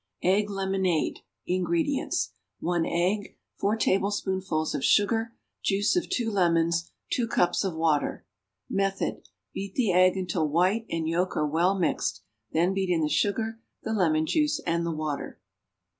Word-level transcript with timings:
=Egg 0.23 0.49
Lemonade.= 0.49 1.19
INGREDIENTS. 1.45 2.31
1 2.59 2.87
egg. 2.87 3.37
4 3.59 3.77
tablespoonfuls 3.77 4.73
of 4.73 4.83
sugar. 4.83 5.35
Juice 5.61 5.95
of 5.95 6.09
2 6.09 6.31
lemons. 6.31 6.89
2 7.11 7.27
cups 7.27 7.63
of 7.63 7.75
water. 7.75 8.25
Method. 8.67 9.21
Beat 9.53 9.75
the 9.75 9.93
egg 9.93 10.17
until 10.17 10.47
white 10.49 10.87
and 10.89 11.07
yolk 11.07 11.37
are 11.37 11.45
well 11.45 11.77
mixed; 11.77 12.23
then 12.51 12.73
beat 12.73 12.89
in 12.89 13.01
the 13.01 13.09
sugar, 13.09 13.59
the 13.83 13.93
lemon 13.93 14.25
juice 14.25 14.59
and 14.65 14.87
the 14.87 14.91
water. 14.91 15.39